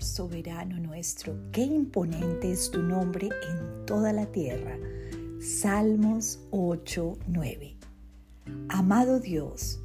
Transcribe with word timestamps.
Soberano 0.00 0.78
nuestro, 0.78 1.36
qué 1.52 1.62
imponente 1.62 2.52
es 2.52 2.70
tu 2.70 2.82
nombre 2.82 3.28
en 3.28 3.86
toda 3.86 4.12
la 4.12 4.26
tierra. 4.26 4.78
Salmos 5.40 6.40
8, 6.50 7.18
9. 7.26 7.76
Amado 8.68 9.20
Dios, 9.20 9.80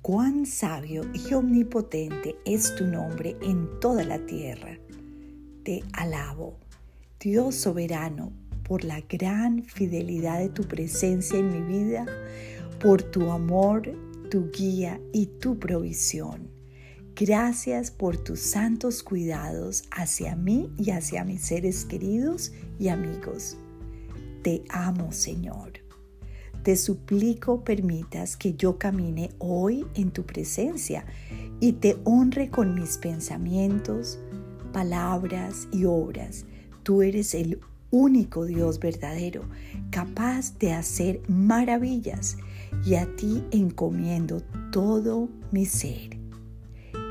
cuán 0.00 0.46
sabio 0.46 1.04
y 1.14 1.34
omnipotente 1.34 2.36
es 2.44 2.74
tu 2.74 2.86
nombre 2.86 3.36
en 3.42 3.68
toda 3.80 4.04
la 4.04 4.18
tierra. 4.26 4.78
Te 5.62 5.82
alabo, 5.92 6.58
Dios 7.20 7.54
soberano, 7.54 8.32
por 8.64 8.84
la 8.84 9.00
gran 9.00 9.62
fidelidad 9.64 10.40
de 10.40 10.48
tu 10.48 10.64
presencia 10.64 11.38
en 11.38 11.52
mi 11.52 11.60
vida, 11.60 12.06
por 12.80 13.02
tu 13.02 13.30
amor, 13.30 13.82
tu 14.30 14.50
guía 14.50 15.00
y 15.12 15.26
tu 15.26 15.58
provisión. 15.58 16.61
Gracias 17.14 17.90
por 17.90 18.16
tus 18.16 18.40
santos 18.40 19.02
cuidados 19.02 19.84
hacia 19.90 20.34
mí 20.34 20.72
y 20.78 20.90
hacia 20.90 21.24
mis 21.24 21.42
seres 21.42 21.84
queridos 21.84 22.52
y 22.78 22.88
amigos. 22.88 23.58
Te 24.42 24.64
amo, 24.70 25.12
Señor. 25.12 25.72
Te 26.62 26.76
suplico 26.76 27.64
permitas 27.64 28.36
que 28.36 28.54
yo 28.54 28.78
camine 28.78 29.30
hoy 29.38 29.84
en 29.94 30.10
tu 30.10 30.24
presencia 30.24 31.04
y 31.60 31.72
te 31.72 31.98
honre 32.04 32.50
con 32.50 32.74
mis 32.74 32.96
pensamientos, 32.96 34.18
palabras 34.72 35.68
y 35.70 35.84
obras. 35.84 36.46
Tú 36.82 37.02
eres 37.02 37.34
el 37.34 37.60
único 37.90 38.46
Dios 38.46 38.80
verdadero, 38.80 39.42
capaz 39.90 40.58
de 40.58 40.72
hacer 40.72 41.20
maravillas, 41.28 42.38
y 42.86 42.94
a 42.94 43.06
ti 43.16 43.44
encomiendo 43.50 44.40
todo 44.72 45.28
mi 45.50 45.66
ser. 45.66 46.11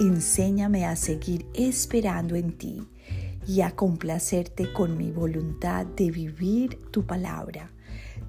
Enséñame 0.00 0.86
a 0.86 0.96
seguir 0.96 1.44
esperando 1.52 2.34
en 2.34 2.52
ti 2.52 2.88
y 3.46 3.60
a 3.60 3.72
complacerte 3.72 4.72
con 4.72 4.96
mi 4.96 5.10
voluntad 5.10 5.84
de 5.84 6.10
vivir 6.10 6.78
tu 6.90 7.04
palabra. 7.04 7.70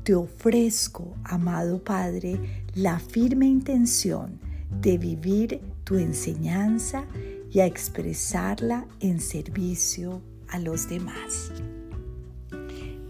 Te 0.03 0.13
ofrezco, 0.13 1.16
amado 1.23 1.81
Padre, 1.81 2.66
la 2.75 3.00
firme 3.00 3.45
intención 3.45 4.38
de 4.81 4.97
vivir 4.97 5.61
tu 5.86 5.97
enseñanza 5.97 7.05
y 7.50 7.61
a 7.61 7.66
expresarla 7.66 8.85
en 9.00 9.22
servicio 9.22 10.22
a 10.50 10.59
los 10.59 10.89
demás. 10.89 11.53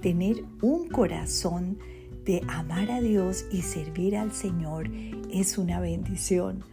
Tener 0.03 0.43
un 0.61 0.87
corazón 0.87 1.79
de 2.25 2.43
amar 2.47 2.91
a 2.91 3.01
Dios 3.01 3.43
y 3.51 3.63
servir 3.63 4.15
al 4.15 4.31
Señor 4.31 4.87
es 5.31 5.57
una 5.57 5.79
bendición, 5.79 6.63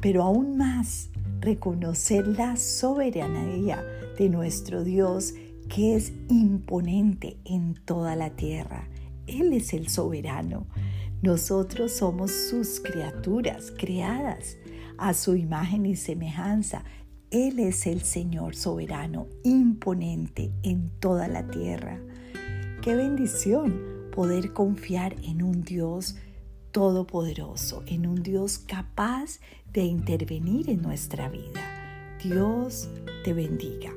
pero 0.00 0.22
aún 0.22 0.56
más 0.56 1.10
reconocer 1.40 2.26
la 2.26 2.56
soberanía 2.56 3.84
de 4.18 4.28
nuestro 4.28 4.84
Dios 4.84 5.34
que 5.68 5.96
es 5.96 6.12
imponente 6.28 7.36
en 7.44 7.74
toda 7.74 8.16
la 8.16 8.30
tierra. 8.30 8.88
Él 9.26 9.52
es 9.52 9.72
el 9.72 9.88
soberano. 9.88 10.66
Nosotros 11.22 11.92
somos 11.92 12.30
sus 12.30 12.80
criaturas 12.80 13.72
creadas 13.76 14.56
a 14.98 15.14
su 15.14 15.34
imagen 15.34 15.86
y 15.86 15.96
semejanza. 15.96 16.84
Él 17.30 17.58
es 17.58 17.86
el 17.86 18.02
Señor 18.02 18.54
soberano, 18.54 19.26
imponente 19.42 20.52
en 20.62 20.90
toda 21.00 21.26
la 21.26 21.48
tierra. 21.48 21.98
Qué 22.82 22.94
bendición 22.94 23.80
poder 24.12 24.52
confiar 24.52 25.16
en 25.22 25.42
un 25.42 25.62
Dios 25.62 26.16
todopoderoso, 26.76 27.82
en 27.86 28.06
un 28.06 28.22
Dios 28.22 28.58
capaz 28.58 29.40
de 29.72 29.84
intervenir 29.84 30.68
en 30.68 30.82
nuestra 30.82 31.30
vida. 31.30 32.18
Dios 32.22 32.90
te 33.24 33.32
bendiga. 33.32 33.94